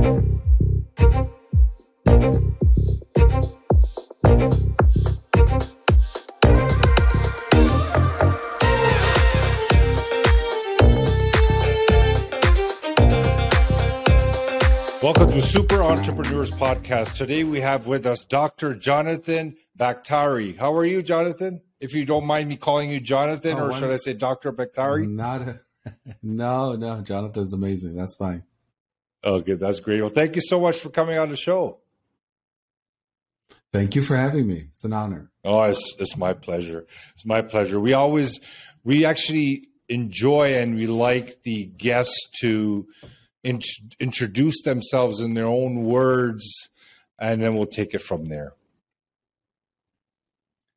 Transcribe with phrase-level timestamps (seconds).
[0.00, 0.40] Welcome
[15.32, 17.18] to Super Entrepreneurs Podcast.
[17.18, 18.74] Today we have with us Dr.
[18.74, 20.56] Jonathan Bakhtari.
[20.56, 21.60] How are you, Jonathan?
[21.78, 24.50] If you don't mind me calling you Jonathan, oh, or should I say Dr.
[24.50, 25.06] Bakhtari?
[25.06, 25.60] Not a,
[26.22, 27.02] no, no.
[27.02, 27.96] Jonathan's amazing.
[27.96, 28.44] That's fine.
[29.22, 30.00] Okay, that's great.
[30.00, 31.78] Well, thank you so much for coming on the show.
[33.72, 34.66] Thank you for having me.
[34.72, 35.30] It's an honor.
[35.44, 36.86] Oh, it's, it's my pleasure.
[37.14, 37.78] It's my pleasure.
[37.78, 38.40] We always,
[38.82, 42.88] we actually enjoy and we like the guests to
[43.44, 43.60] in,
[43.98, 46.44] introduce themselves in their own words,
[47.18, 48.54] and then we'll take it from there.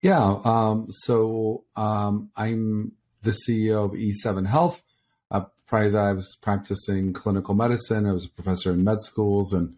[0.02, 0.42] Yeah.
[0.44, 4.84] Um, so um, I'm the CEO of E7 Health.
[5.74, 8.06] Prior to that, I was practicing clinical medicine.
[8.06, 9.76] I was a professor in med schools, and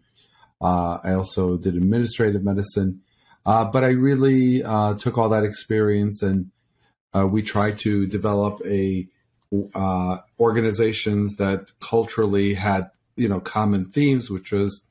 [0.60, 3.00] uh, I also did administrative medicine.
[3.46, 6.50] Uh, but I really uh, took all that experience, and
[7.14, 9.08] uh, we tried to develop a
[9.74, 14.82] uh, organizations that culturally had you know common themes, which was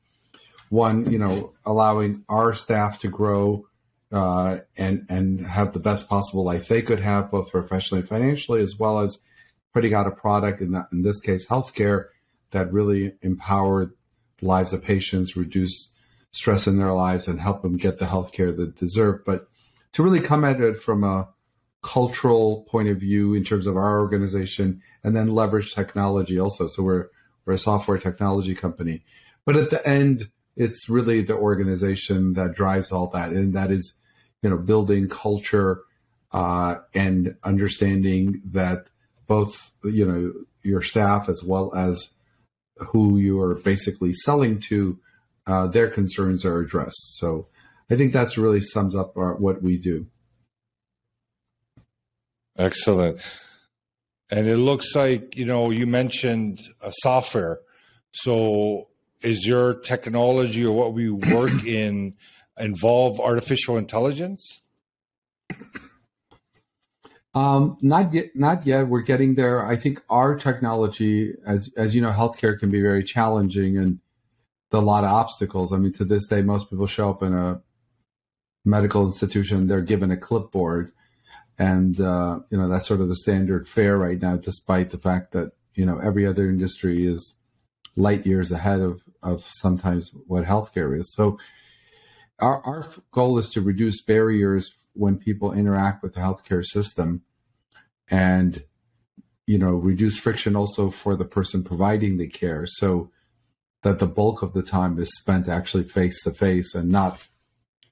[0.70, 3.68] one, you know, allowing our staff to grow
[4.10, 8.60] uh, and and have the best possible life they could have, both professionally and financially,
[8.60, 9.20] as well as
[9.76, 12.06] putting out a product in that, in this case, healthcare
[12.50, 13.92] that really empowered
[14.38, 15.92] the lives of patients, reduce
[16.30, 19.22] stress in their lives, and help them get the healthcare they deserve.
[19.26, 19.48] But
[19.92, 21.28] to really come at it from a
[21.82, 26.68] cultural point of view in terms of our organization and then leverage technology also.
[26.68, 27.08] So we're
[27.44, 29.04] we're a software technology company.
[29.44, 33.32] But at the end, it's really the organization that drives all that.
[33.32, 33.94] And that is,
[34.40, 35.82] you know, building culture
[36.32, 38.88] uh, and understanding that
[39.26, 40.32] both, you know,
[40.62, 42.10] your staff as well as
[42.76, 44.98] who you are basically selling to,
[45.46, 47.18] uh, their concerns are addressed.
[47.18, 47.46] So
[47.90, 50.06] I think that's really sums up our, what we do.
[52.58, 53.20] Excellent.
[54.30, 57.60] And it looks like, you know, you mentioned a software.
[58.12, 58.88] So
[59.22, 62.14] is your technology or what we work in
[62.58, 64.60] involve artificial intelligence?
[67.36, 68.34] Um, not yet.
[68.34, 68.88] Not yet.
[68.88, 69.66] We're getting there.
[69.66, 74.00] I think our technology, as as you know, healthcare can be very challenging and
[74.72, 75.72] a lot of obstacles.
[75.72, 77.60] I mean, to this day, most people show up in a
[78.64, 80.92] medical institution, they're given a clipboard,
[81.58, 85.32] and uh, you know that's sort of the standard fare right now, despite the fact
[85.32, 87.36] that you know every other industry is
[87.96, 91.12] light years ahead of of sometimes what healthcare is.
[91.14, 91.38] So
[92.38, 97.22] our our goal is to reduce barriers when people interact with the healthcare system,
[98.10, 98.62] and
[99.46, 102.66] you know reduce friction also for the person providing the care.
[102.66, 103.10] So
[103.82, 107.28] that the bulk of the time is spent actually face to face and not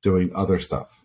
[0.03, 1.05] doing other stuff.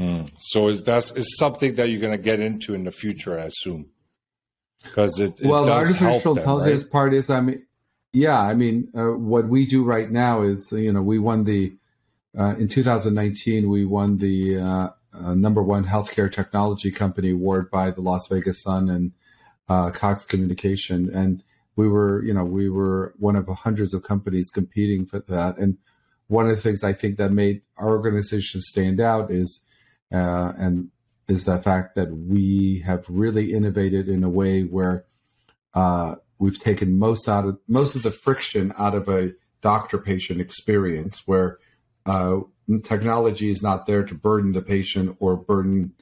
[0.00, 0.30] Mm.
[0.38, 3.38] So is that is something that you're going to get into in the future?
[3.38, 3.90] I assume
[4.82, 6.90] because it, it, well, the artificial intelligence right?
[6.90, 7.66] part is I mean,
[8.12, 11.76] yeah, I mean, uh, what we do right now is you know we won the
[12.38, 17.90] uh, in 2019 we won the uh, uh, number one healthcare technology company award by
[17.90, 19.12] the Las Vegas Sun and
[19.68, 21.42] uh, Cox Communication, and
[21.76, 25.78] we were you know we were one of hundreds of companies competing for that, and
[26.28, 29.64] one of the things I think that made our organization stand out is
[30.12, 30.90] uh, and
[31.26, 35.04] is the fact that we have really innovated in a way where
[36.38, 41.22] we've taken most out of most of the friction out of a doctor patient experience
[41.26, 41.58] where
[42.06, 42.40] uh,
[42.84, 45.92] technology is not there to burden the patient or burden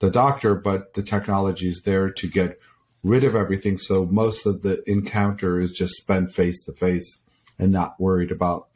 [0.00, 2.58] the doctor, but the technology is there to get
[3.02, 3.78] rid of everything.
[3.78, 7.22] So most of the encounter is just spent face to face
[7.58, 8.68] and not worried about,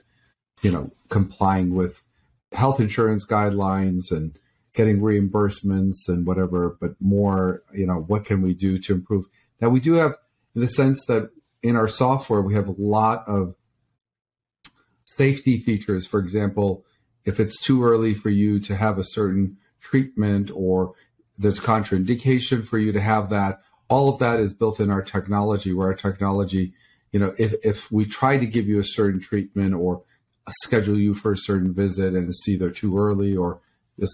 [0.62, 2.02] you know, complying with
[2.52, 4.38] health insurance guidelines and
[4.74, 9.26] getting reimbursements and whatever, but more, you know, what can we do to improve?
[9.60, 10.16] Now, we do have,
[10.54, 11.30] in the sense that
[11.62, 13.54] in our software, we have a lot of
[15.16, 16.06] safety features.
[16.06, 16.84] For example,
[17.24, 20.94] if it's too early for you to have a certain treatment or
[21.38, 25.72] there's contraindication for you to have that, all of that is built in our technology,
[25.72, 26.72] where our technology,
[27.12, 30.02] you know, if, if we try to give you a certain treatment or
[30.48, 33.60] schedule you for a certain visit and it's either too early or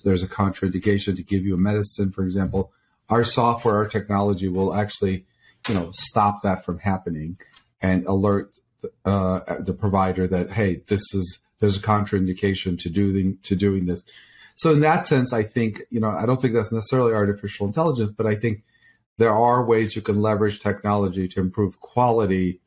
[0.04, 2.72] there's a contraindication to give you a medicine, for example,
[3.08, 5.24] our software, our technology will actually,
[5.68, 7.38] you know, stop that from happening
[7.80, 8.58] and alert
[9.04, 14.04] uh, the provider that hey, this is there's a contraindication to doing to doing this.
[14.56, 18.10] So in that sense, I think you know I don't think that's necessarily artificial intelligence,
[18.10, 18.62] but I think
[19.18, 22.60] there are ways you can leverage technology to improve quality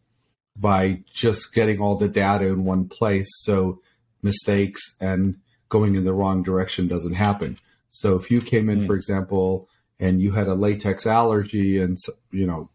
[0.56, 3.81] by just getting all the data in one place so
[4.21, 5.38] mistakes and
[5.69, 7.57] going in the wrong direction doesn't happen.
[7.89, 8.88] So if you came in, mm.
[8.88, 9.68] for example,
[10.00, 11.98] and you had a latex allergy and
[12.31, 12.69] you know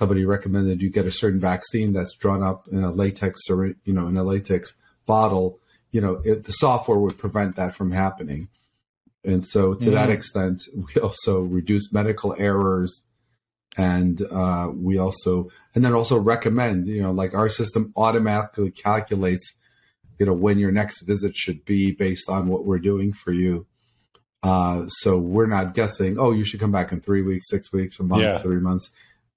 [0.00, 3.92] somebody recommended you get a certain vaccine that's drawn up in a latex or you
[3.92, 4.72] know in a latex
[5.04, 5.58] bottle
[5.92, 8.48] you know it, the software would prevent that from happening.
[9.22, 13.02] And so to that extent we also reduce medical errors
[13.76, 19.54] and uh, we also and then also recommend you know like our system automatically calculates
[20.18, 23.66] you know when your next visit should be based on what we're doing for you.
[24.42, 28.00] Uh, so we're not guessing oh you should come back in three weeks six weeks
[28.00, 28.38] a month yeah.
[28.38, 28.90] three months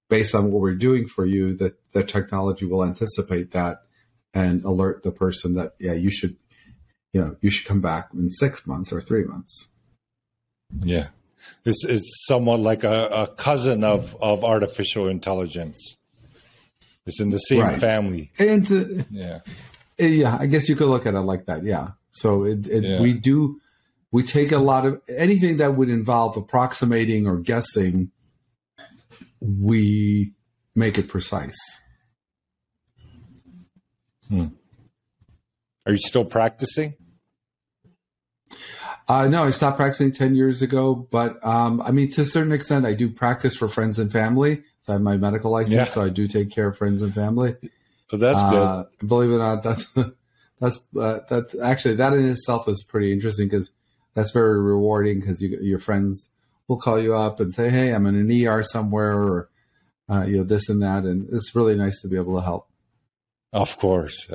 [0.10, 3.84] based on what we're doing for you that the technology will anticipate that
[4.34, 6.36] and alert the person that yeah you should
[7.14, 9.70] you know you should come back in six months or three months
[10.82, 11.08] yeah
[11.64, 15.98] this is somewhat like a, a cousin of, of artificial intelligence.
[17.06, 17.80] It's in the same right.
[17.80, 18.32] family.
[18.40, 19.40] And uh, yeah,
[19.98, 21.64] yeah, I guess you could look at it like that.
[21.64, 21.90] Yeah.
[22.12, 23.02] So it, it, yeah.
[23.02, 23.60] we do
[24.12, 28.12] we take a lot of anything that would involve approximating or guessing.
[29.44, 30.34] We
[30.76, 31.58] make it precise.
[34.30, 34.48] Hmm.
[35.86, 36.96] Are you still practicing?
[39.08, 42.54] Uh, no, I stopped practicing 10 years ago, but um, I mean, to a certain
[42.54, 44.64] extent, I do practice for friends and family.
[44.82, 45.84] So I have my medical license, yeah.
[45.84, 47.56] so I do take care of friends and family.
[48.10, 49.08] But that's uh, good.
[49.08, 49.86] Believe it or not, that's
[50.60, 53.72] that's uh, that actually that in itself is pretty interesting because
[54.14, 56.30] that's very rewarding because you, your friends
[56.68, 59.50] will call you up and say, "Hey, I'm in an ER somewhere," or
[60.10, 62.68] uh, you know this and that, and it's really nice to be able to help.
[63.52, 64.30] Of course,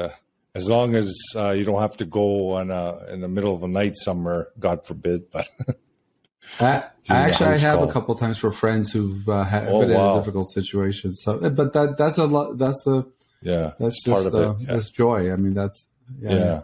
[0.54, 3.60] as long as uh, you don't have to go on a, in the middle of
[3.60, 5.30] the night somewhere, God forbid.
[5.30, 5.48] But
[6.60, 7.88] I, actually, I have call.
[7.88, 10.12] a couple times for friends who've uh, had, oh, been wow.
[10.12, 11.12] in a difficult situation.
[11.12, 12.58] So, but that that's a lot.
[12.58, 13.06] That's a
[13.42, 13.72] yeah.
[13.78, 14.66] That's just uh, yeah.
[14.66, 15.32] that's joy.
[15.32, 15.88] I mean, that's
[16.20, 16.62] yeah, yeah.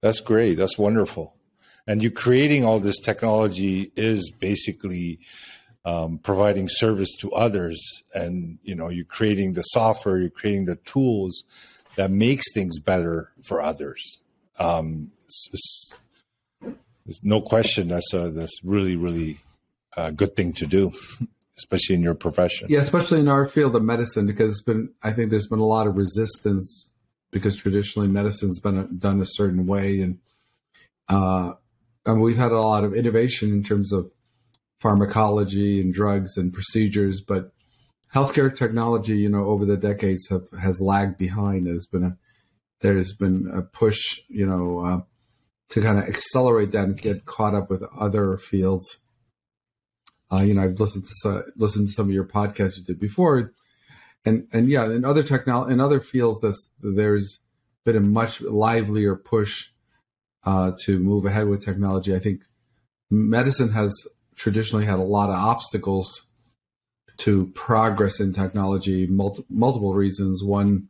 [0.00, 0.54] That's great.
[0.54, 1.34] That's wonderful.
[1.86, 5.18] And you creating all this technology is basically
[5.84, 10.76] um, providing service to others, and you know, you're creating the software, you're creating the
[10.76, 11.44] tools
[11.96, 14.22] that makes things better for others.
[14.58, 15.10] Um,
[17.22, 19.40] no question that's a that's really really
[19.96, 20.90] a good thing to do,
[21.58, 22.66] especially in your profession.
[22.70, 25.66] Yeah, especially in our field of medicine, because it's been I think there's been a
[25.66, 26.88] lot of resistance
[27.30, 30.18] because traditionally medicine's been done a certain way, and
[31.08, 31.54] uh,
[32.06, 34.10] and we've had a lot of innovation in terms of
[34.80, 37.52] pharmacology and drugs and procedures, but
[38.14, 41.66] healthcare technology, you know, over the decades have has lagged behind.
[41.66, 42.16] There's been a
[42.80, 45.00] there's been a push, you know, uh,
[45.70, 48.98] to kind of accelerate that and get caught up with other fields.
[50.30, 53.00] Uh, you know, I've listened to some, listened to some of your podcasts you did
[53.00, 53.52] before,
[54.24, 57.40] and and yeah, in other technology in other fields, this there's
[57.84, 59.68] been a much livelier push
[60.44, 62.14] uh, to move ahead with technology.
[62.14, 62.42] I think
[63.10, 63.94] medicine has
[64.36, 66.26] traditionally had a lot of obstacles
[67.18, 70.42] to progress in technology, multi- multiple reasons.
[70.42, 70.88] One,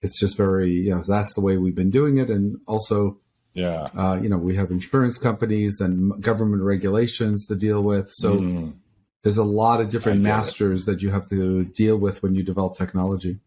[0.00, 2.30] it's just very, you know, that's the way we've been doing it.
[2.30, 3.18] And also,
[3.54, 8.10] yeah, uh, you know, we have insurance companies and government regulations to deal with.
[8.12, 8.74] So mm.
[9.22, 10.86] there's a lot of different masters it.
[10.86, 13.40] that you have to deal with when you develop technology.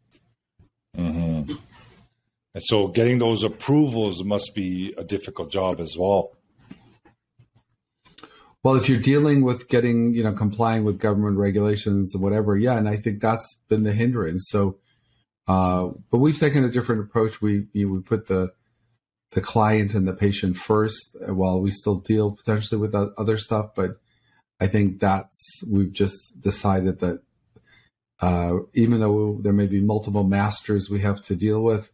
[0.98, 1.54] Mm-hmm.
[2.56, 6.32] And so getting those approvals must be a difficult job as well.
[8.64, 12.78] Well, if you're dealing with getting, you know, complying with government regulations or whatever, yeah,
[12.78, 14.48] and I think that's been the hindrance.
[14.50, 14.80] So,
[15.48, 17.42] uh, but we've taken a different approach.
[17.42, 18.54] We you we put the
[19.32, 23.76] the client and the patient first, while we still deal potentially with other stuff.
[23.76, 24.00] But
[24.60, 27.22] I think that's we've just decided that
[28.22, 31.92] uh, even though there may be multiple masters we have to deal with,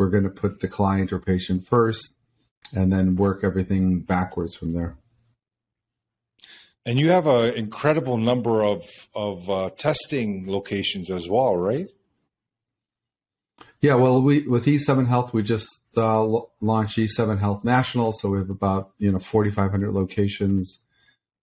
[0.00, 2.16] we're going to put the client or patient first,
[2.72, 4.96] and then work everything backwards from there.
[6.86, 11.90] And you have an incredible number of of uh, testing locations as well, right?
[13.82, 16.26] Yeah, well, we with E7 Health, we just uh,
[16.62, 20.80] launched E7 Health National, so we have about you know 4,500 locations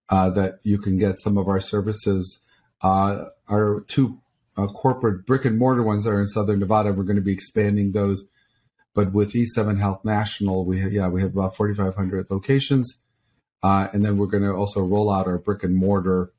[0.10, 2.42] uh, that you can get some of our services.
[2.82, 4.20] Uh, our two
[4.58, 6.92] uh, corporate brick and mortar ones are in Southern Nevada.
[6.92, 8.28] We're going to be expanding those,
[8.98, 13.04] but with E7 Health National, we have, yeah we have about 4,500 locations.
[13.62, 16.34] Uh, and then we're going to also roll out our brick and mortar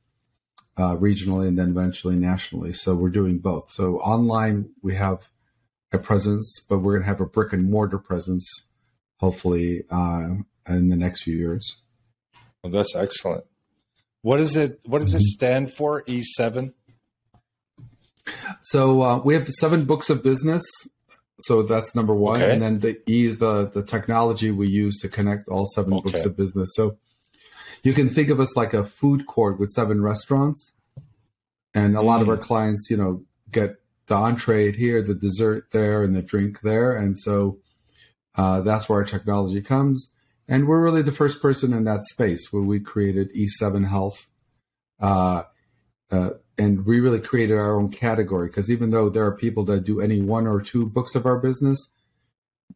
[0.76, 2.72] uh, regionally and then eventually nationally.
[2.72, 3.70] So we're doing both.
[3.70, 5.30] So online, we have
[5.92, 8.44] a presence, but we're going to have a brick and mortar presence,
[9.18, 10.26] hopefully, uh,
[10.68, 11.82] in the next few years.
[12.64, 13.44] Well, that's excellent.
[14.22, 14.80] What is it?
[14.84, 15.18] What does mm-hmm.
[15.18, 16.02] it stand for?
[16.08, 16.74] E seven.
[18.62, 20.64] So uh, we have seven books of business.
[21.40, 22.52] So that's number one, okay.
[22.52, 26.11] and then the E is the the technology we use to connect all seven okay.
[26.11, 26.71] books of business.
[26.75, 26.99] So
[27.85, 30.73] you can think of us like a food court with seven restaurants,
[31.75, 32.04] and a mm.
[32.04, 32.42] lot of our mm.
[32.42, 33.76] clients, you know, get
[34.09, 37.59] the entree here, the dessert there, and the drink there, and so
[38.35, 40.12] uh, that's where our technology comes.
[40.49, 44.28] And we're really the first person in that space where we created E7 Health.
[44.99, 45.42] Uh,
[46.10, 49.84] uh, and we really created our own category because even though there are people that
[49.84, 51.90] do any one or two books of our business,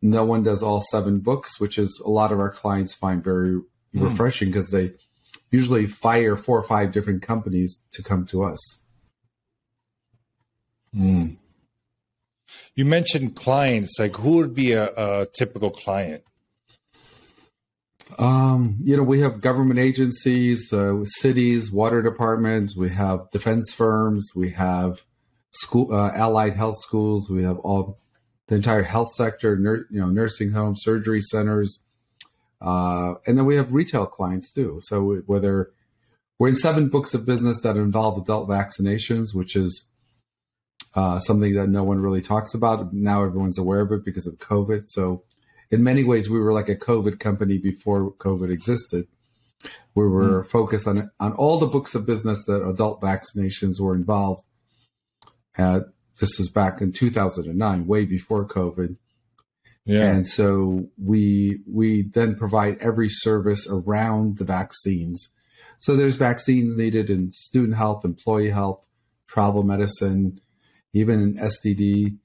[0.01, 3.55] no one does all seven books, which is a lot of our clients find very
[3.55, 3.65] mm.
[3.95, 4.93] refreshing because they
[5.51, 8.81] usually fire four or five different companies to come to us.
[10.95, 11.37] Mm.
[12.75, 13.99] You mentioned clients.
[13.99, 16.23] Like, who would be a, a typical client?
[18.19, 22.77] Um, you know, we have government agencies, uh, cities, water departments.
[22.77, 24.31] We have defense firms.
[24.35, 25.05] We have
[25.51, 27.29] school, uh, allied health schools.
[27.31, 27.99] We have all
[28.49, 29.57] the entire health sector.
[29.57, 31.81] Nur- you know, nursing homes, surgery centers,
[32.61, 34.79] uh, and then we have retail clients too.
[34.83, 35.73] So whether
[36.39, 39.85] we're in seven books of business that involve adult vaccinations, which is
[40.95, 42.93] uh, something that no one really talks about.
[42.93, 44.85] Now everyone's aware of it because of COVID.
[44.89, 45.25] So
[45.73, 49.09] in many ways, we were like a COVID company before COVID existed.
[49.95, 50.47] We were mm.
[50.47, 54.43] focused on on all the books of business that adult vaccinations were involved.
[55.57, 55.81] Uh,
[56.21, 58.97] this was back in 2009, way before COVID.
[59.85, 60.13] Yeah.
[60.13, 65.31] And so we we then provide every service around the vaccines.
[65.79, 68.87] So there's vaccines needed in student health, employee health,
[69.27, 70.41] travel medicine,
[70.93, 72.19] even in STD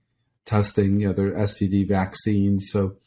[0.46, 2.70] testing, you know, there are STD vaccines.
[2.72, 2.98] So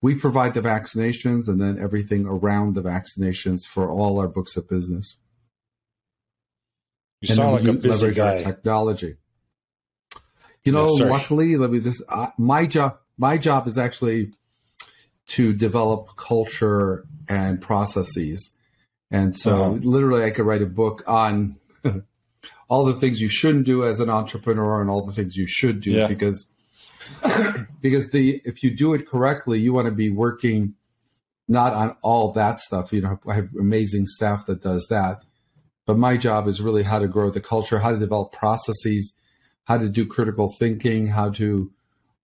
[0.00, 4.68] we provide the vaccinations and then everything around the vaccinations for all our books of
[4.68, 5.18] business.
[7.20, 8.42] You and sound like a busy guy.
[8.42, 9.16] Technology.
[10.64, 12.02] You know, yes, luckily, let me this.
[12.08, 14.32] Uh, my job, my job is actually
[15.28, 18.54] to develop culture and processes,
[19.10, 19.70] and so uh-huh.
[19.82, 21.56] literally, I could write a book on
[22.68, 25.80] all the things you shouldn't do as an entrepreneur and all the things you should
[25.80, 26.06] do yeah.
[26.06, 26.48] because
[27.80, 30.74] because the if you do it correctly, you want to be working
[31.46, 32.92] not on all that stuff.
[32.92, 35.22] You know, I have amazing staff that does that.
[35.86, 39.14] But my job is really how to grow the culture, how to develop processes,
[39.64, 41.72] how to do critical thinking, how to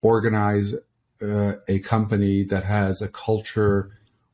[0.02, 0.74] organize
[1.22, 3.90] uh, a company that has a culture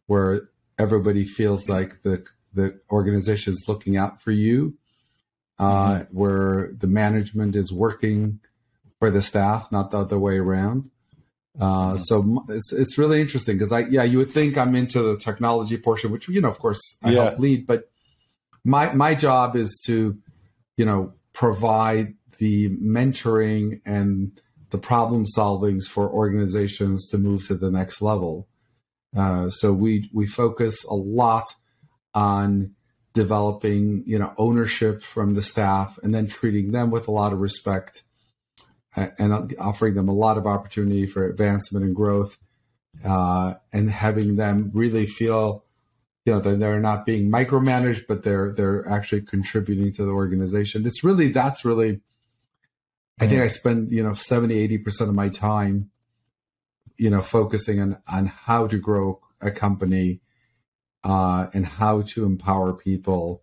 [0.07, 4.75] where everybody feels like the the organization is looking out for you
[5.61, 6.17] uh, mm-hmm.
[6.17, 8.41] where the management is working
[9.01, 10.91] for the staff, not the other way around.
[11.59, 11.97] Uh.
[11.97, 15.77] So it's it's really interesting because I yeah you would think I'm into the technology
[15.77, 17.25] portion, which you know of course I yeah.
[17.25, 17.91] help lead, but
[18.63, 20.17] my my job is to
[20.77, 24.41] you know provide the mentoring and
[24.71, 28.47] the problem solvings for organizations to move to the next level.
[29.17, 31.53] Uh, so we we focus a lot
[32.15, 32.75] on
[33.13, 37.41] developing you know ownership from the staff and then treating them with a lot of
[37.41, 38.05] respect
[38.97, 42.39] and offering them a lot of opportunity for advancement and growth
[43.05, 45.65] uh, and having them really feel
[46.25, 50.87] you know that they're not being micromanaged but they're they're actually contributing to the organization
[50.87, 52.01] it's really that's really
[53.21, 55.91] i think i spend you know 70 80% of my time
[56.99, 60.21] you know focusing on on how to grow a company
[61.05, 63.43] uh, and how to empower people.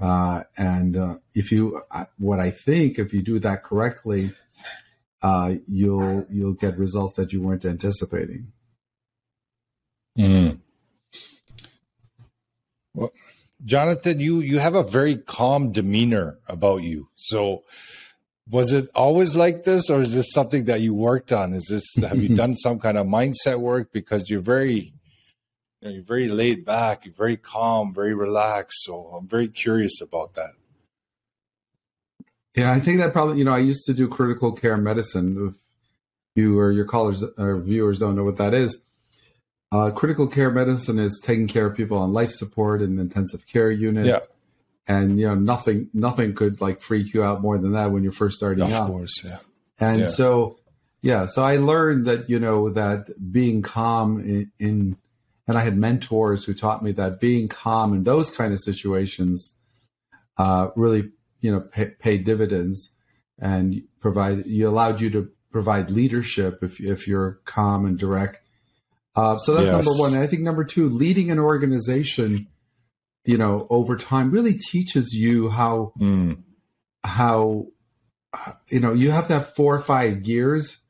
[0.00, 4.32] Uh, and uh, if you, uh, what I think, if you do that correctly,
[5.22, 8.52] uh, you'll you'll get results that you weren't anticipating.
[10.18, 10.60] Mm.
[12.94, 13.12] Well,
[13.64, 17.08] Jonathan, you you have a very calm demeanor about you.
[17.14, 17.64] So,
[18.48, 21.54] was it always like this, or is this something that you worked on?
[21.54, 23.92] Is this have you done some kind of mindset work?
[23.92, 24.92] Because you're very
[25.82, 28.84] you're very laid back, you're very calm, very relaxed.
[28.84, 30.52] So I'm very curious about that.
[32.56, 35.48] Yeah, I think that probably, you know, I used to do critical care medicine.
[35.48, 35.54] If
[36.34, 38.78] you or your callers or viewers don't know what that is,
[39.72, 43.70] uh, critical care medicine is taking care of people on life support in intensive care
[43.70, 44.06] unit.
[44.06, 44.20] Yeah.
[44.88, 48.12] And you know nothing, nothing could like freak you out more than that when you're
[48.12, 48.82] first starting of out.
[48.82, 49.38] Of course, yeah.
[49.80, 50.06] And yeah.
[50.06, 50.58] so,
[51.02, 54.96] yeah, so I learned that you know that being calm in, in
[55.48, 59.56] and I had mentors who taught me that being calm in those kind of situations
[60.38, 61.10] uh, really,
[61.40, 62.90] you know, pay, pay, dividends
[63.38, 64.46] and provide.
[64.46, 68.40] You allowed you to provide leadership if if you're calm and direct.
[69.14, 69.86] Uh, so that's yes.
[69.86, 70.14] number one.
[70.14, 72.48] And I think number two, leading an organization,
[73.24, 76.42] you know, over time really teaches you how mm.
[77.02, 77.68] how
[78.68, 80.80] you know, you have to have four or five gears,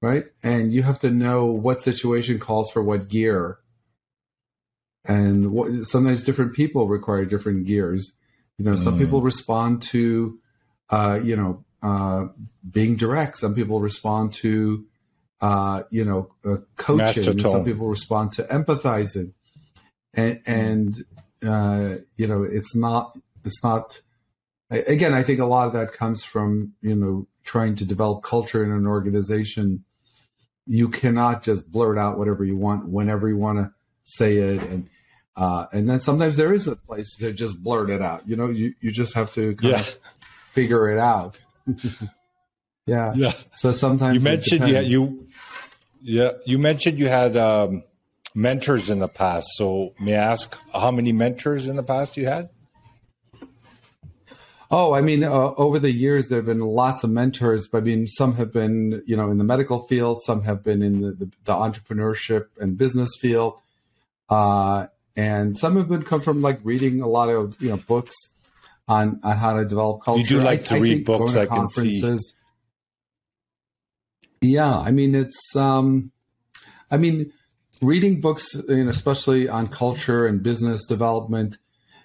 [0.00, 0.24] right?
[0.42, 3.58] And you have to know what situation calls for what gear.
[5.04, 8.12] And what, sometimes different people require different gears.
[8.62, 8.78] You know, mm.
[8.78, 10.38] some people respond to,
[10.88, 12.28] uh, you know, uh,
[12.70, 13.36] being direct.
[13.38, 14.86] Some people respond to,
[15.40, 17.40] uh, you know, uh, coaching.
[17.40, 19.32] Some people respond to empathizing,
[20.14, 21.04] and and
[21.44, 24.00] uh, you know, it's not it's not.
[24.70, 28.62] Again, I think a lot of that comes from you know trying to develop culture
[28.62, 29.84] in an organization.
[30.68, 33.72] You cannot just blurt out whatever you want whenever you want to
[34.04, 34.88] say it, and
[35.36, 38.28] uh, and then sometimes there is a place to just blurt it out.
[38.28, 39.80] You know, you you just have to kind yeah.
[39.80, 39.98] of
[40.50, 41.38] figure it out.
[42.86, 43.12] yeah.
[43.14, 43.32] Yeah.
[43.54, 45.26] So sometimes you mentioned yeah you
[46.02, 47.82] yeah you mentioned you had um,
[48.34, 49.48] mentors in the past.
[49.54, 52.50] So may I ask how many mentors in the past you had?
[54.70, 57.68] Oh, I mean, uh, over the years there have been lots of mentors.
[57.68, 60.82] But I mean, some have been you know in the medical field, some have been
[60.82, 63.54] in the, the, the entrepreneurship and business field.
[64.28, 64.86] Uh,
[65.16, 68.14] and some have been come from like reading a lot of you know books
[68.88, 70.20] on, on how to develop culture.
[70.20, 72.18] You do like to I, read I books, I can see.
[74.40, 75.54] Yeah, I mean it's.
[75.54, 76.12] Um,
[76.90, 77.32] I mean,
[77.80, 81.56] reading books, you know, especially on culture and business development,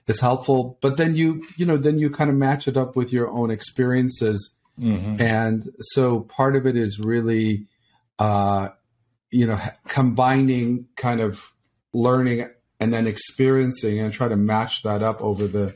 [0.07, 0.77] is helpful.
[0.81, 3.51] But then you, you know, then you kind of match it up with your own
[3.51, 5.21] experiences, mm-hmm.
[5.21, 7.67] and so part of it is really,
[8.19, 8.69] uh,
[9.29, 11.53] you know, combining kind of
[11.93, 15.75] learning and then experiencing and try to match that up over the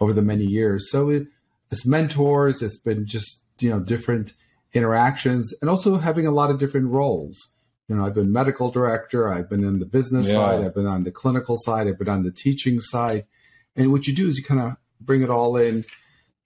[0.00, 0.90] over the many years.
[0.90, 1.28] So it,
[1.70, 4.34] it's mentors, it's been just, you know, different
[4.72, 7.52] interactions and also having a lot of different roles.
[7.88, 10.34] You know, I've been medical director, I've been in the business yeah.
[10.34, 13.26] side, I've been on the clinical side, I've been on the teaching side.
[13.74, 15.84] And what you do is you kind of bring it all in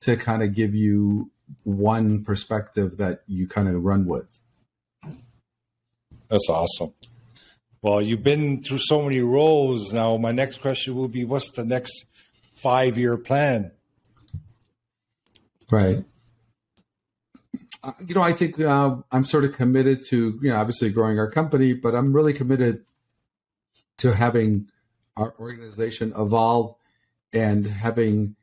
[0.03, 1.31] to kind of give you
[1.65, 4.41] one perspective that you kind of run with.
[6.29, 6.95] That's awesome.
[7.83, 9.93] Well, you've been through so many roles.
[9.93, 12.05] Now, my next question will be what's the next
[12.53, 13.73] five year plan.
[15.71, 16.05] Right.
[17.83, 21.19] Uh, you know, I think uh, I'm sort of committed to, you know, obviously growing
[21.19, 22.85] our company, but I'm really committed
[23.99, 24.69] to having
[25.17, 26.75] our organization evolve
[27.33, 28.37] and having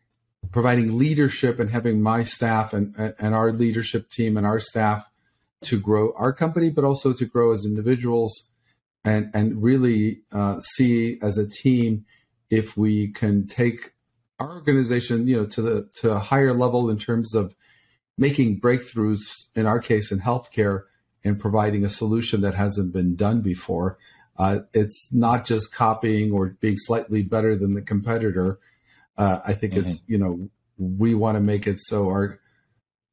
[0.51, 5.07] providing leadership and having my staff and, and our leadership team and our staff
[5.61, 8.49] to grow our company, but also to grow as individuals
[9.07, 12.05] and and really uh, see as a team
[12.49, 13.93] if we can take
[14.37, 17.55] our organization, you know, to the to a higher level in terms of
[18.17, 19.21] making breakthroughs.
[19.55, 20.83] In our case, in healthcare,
[21.23, 23.97] and providing a solution that hasn't been done before.
[24.37, 28.59] Uh, it's not just copying or being slightly better than the competitor.
[29.17, 29.89] Uh, I think mm-hmm.
[29.89, 32.39] it's you know we want to make it so our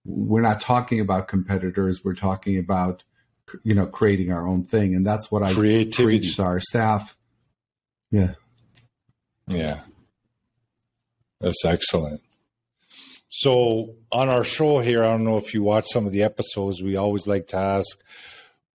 [0.05, 2.05] we're not talking about competitors.
[2.05, 3.05] We're talking about
[3.63, 5.97] you know creating our own thing, and that's what I preach
[6.37, 7.17] to our staff.
[8.11, 8.35] Yeah,
[9.47, 9.81] yeah.
[11.41, 12.23] That's excellent.
[13.29, 16.83] So on our show here, I don't know if you watch some of the episodes,
[16.83, 18.01] we always like to ask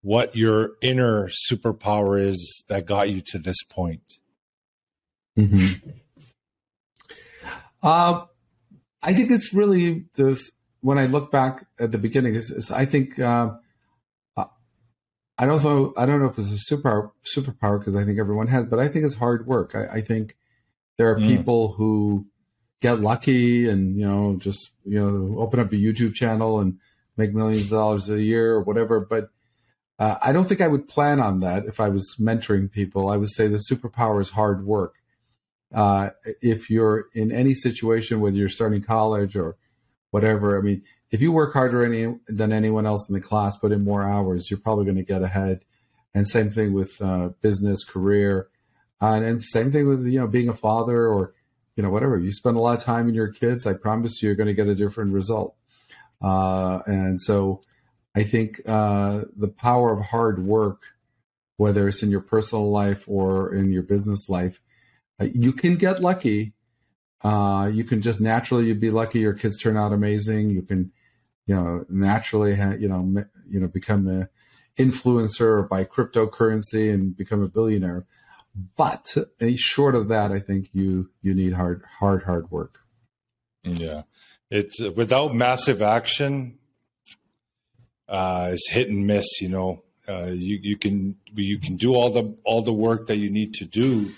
[0.01, 4.19] what your inner superpower is that got you to this point.
[5.38, 5.89] Mm-hmm.
[7.82, 8.25] Uh,
[9.01, 10.51] I think it's really this.
[10.82, 13.55] When I look back at the beginning, is, I think uh,
[15.39, 15.93] I don't know.
[15.95, 18.89] I don't know if it's a super superpower because I think everyone has, but I
[18.89, 19.73] think it's hard work.
[19.73, 20.36] I, I think
[20.97, 21.28] there are mm.
[21.28, 22.25] people who
[22.82, 26.78] get lucky and you know just you know open up a YouTube channel and
[27.15, 28.99] make millions of dollars a year or whatever.
[28.99, 29.30] But
[29.97, 33.10] uh, I don't think I would plan on that if I was mentoring people.
[33.10, 34.95] I would say the superpower is hard work.
[35.73, 36.10] Uh,
[36.41, 39.56] if you're in any situation, whether you're starting college or
[40.12, 43.72] whatever, I mean, if you work harder any, than anyone else in the class, put
[43.72, 45.62] in more hours, you're probably going to get ahead.
[46.13, 48.50] And same thing with uh, business, career,
[49.02, 51.34] uh, and same thing with you know being a father or
[51.80, 52.17] you know, whatever.
[52.17, 54.54] You spend a lot of time in your kids, I promise you, you're going to
[54.54, 55.56] get a different result.
[56.22, 57.62] Uh, and so
[58.13, 60.88] I think uh, the power of hard work,
[61.56, 64.60] whether it's in your personal life or in your business life,
[65.22, 66.52] uh, you can get lucky.
[67.24, 69.19] You can just naturally you'd be lucky.
[69.19, 70.50] Your kids turn out amazing.
[70.50, 70.91] You can,
[71.49, 74.29] you know, naturally, ha- you know, you know, become an
[74.77, 78.05] influencer or buy cryptocurrency and become a billionaire.
[78.77, 79.17] But
[79.55, 82.81] short of that, I think you you need hard hard hard work.
[83.63, 84.03] Yeah,
[84.51, 86.59] it's without massive action.
[88.07, 89.41] Uh, it's hit and miss.
[89.41, 93.17] You know, uh, you you can you can do all the all the work that
[93.17, 94.12] you need to do,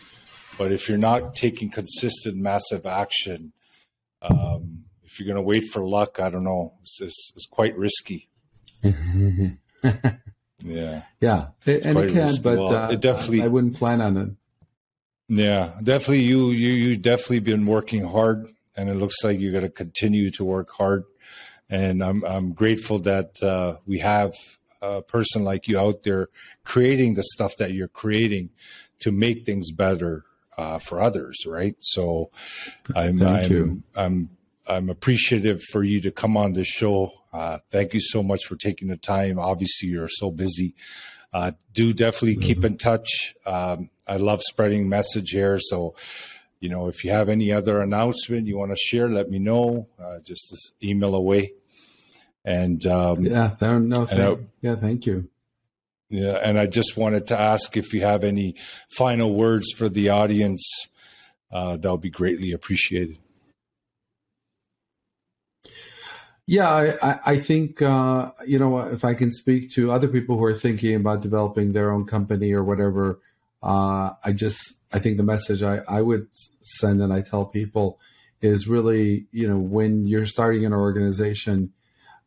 [0.57, 3.53] but if you're not taking consistent massive action,
[4.21, 4.80] um,
[5.21, 6.73] you're going to wait for luck, I don't know.
[6.81, 8.29] It's, it's, it's quite risky.
[8.83, 11.01] yeah.
[11.19, 11.47] Yeah.
[11.65, 12.41] It, and it can, risky.
[12.41, 14.29] but well, uh, it definitely, I, wouldn't plan on it.
[15.33, 16.23] Yeah, definitely.
[16.23, 20.29] You you you definitely been working hard, and it looks like you're going to continue
[20.31, 21.05] to work hard.
[21.69, 24.33] And I'm I'm grateful that uh, we have
[24.81, 26.27] a person like you out there
[26.65, 28.49] creating the stuff that you're creating
[28.99, 30.25] to make things better
[30.57, 31.77] uh, for others, right?
[31.79, 32.29] So
[32.93, 33.83] I'm Thank I'm, you.
[33.95, 34.29] I'm
[34.71, 37.11] I'm appreciative for you to come on this show.
[37.33, 39.37] Uh, thank you so much for taking the time.
[39.37, 40.75] Obviously, you're so busy.
[41.33, 42.43] Uh, do definitely mm-hmm.
[42.43, 43.35] keep in touch.
[43.45, 45.59] Um, I love spreading message here.
[45.59, 45.95] So,
[46.59, 49.87] you know, if you have any other announcement you want to share, let me know.
[49.99, 51.53] Uh, just email away.
[52.45, 55.29] And um, yeah, no, thank, I, yeah, thank you.
[56.09, 58.55] Yeah, and I just wanted to ask if you have any
[58.89, 60.87] final words for the audience.
[61.51, 63.17] Uh, that would be greatly appreciated.
[66.51, 70.43] Yeah, I, I think uh, you know if I can speak to other people who
[70.43, 73.21] are thinking about developing their own company or whatever,
[73.63, 76.27] uh, I just I think the message I, I would
[76.61, 77.99] send and I tell people
[78.41, 81.71] is really you know when you're starting an organization,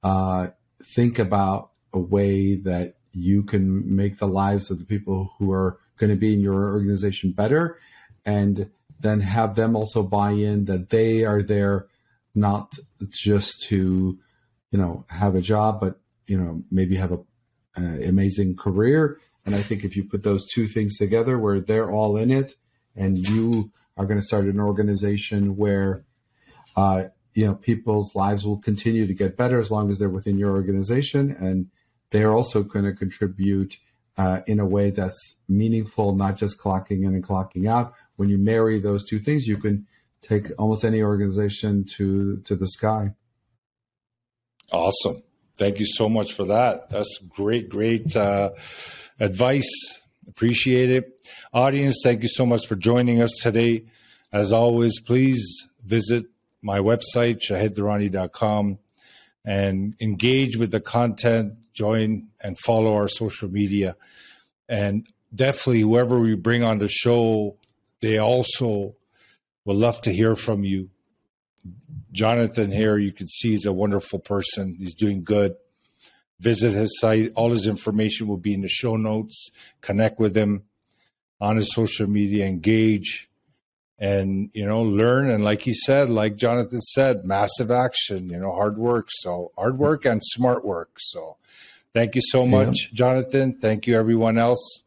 [0.02, 0.48] uh,
[0.82, 5.78] think about a way that you can make the lives of the people who are
[5.98, 7.78] going to be in your organization better
[8.24, 11.88] and then have them also buy in that they are there
[12.34, 12.74] not
[13.08, 14.18] just to
[14.70, 17.18] you know have a job but you know maybe have a,
[18.06, 22.16] amazing career and i think if you put those two things together where they're all
[22.16, 22.54] in it
[22.96, 26.04] and you are going to start an organization where
[26.76, 30.38] uh, you know people's lives will continue to get better as long as they're within
[30.38, 31.66] your organization and
[32.10, 33.76] they're also going to contribute
[34.16, 37.94] uh, in a way that's meaningful, not just clocking in and clocking out.
[38.16, 39.86] When you marry those two things, you can
[40.26, 43.14] take almost any organization to to the sky.
[44.72, 45.22] Awesome.
[45.56, 46.90] Thank you so much for that.
[46.90, 48.52] That's great, great uh,
[49.20, 49.70] advice.
[50.26, 51.26] Appreciate it.
[51.52, 53.84] Audience, thank you so much for joining us today.
[54.32, 55.46] As always, please
[55.84, 56.26] visit
[56.60, 58.78] my website, shahiddarani.com,
[59.44, 63.96] and engage with the content join and follow our social media.
[64.68, 67.56] And definitely, whoever we bring on the show,
[68.00, 68.94] they also
[69.64, 70.90] will love to hear from you.
[72.12, 74.76] Jonathan here, you can see he's a wonderful person.
[74.78, 75.56] He's doing good.
[76.40, 77.32] Visit his site.
[77.34, 79.50] All his information will be in the show notes.
[79.80, 80.64] Connect with him
[81.40, 83.28] on his social media, engage
[83.98, 88.52] and you know learn and like he said like jonathan said massive action you know
[88.52, 91.36] hard work so hard work and smart work so
[91.92, 92.94] thank you so much yeah.
[92.94, 94.82] jonathan thank you everyone else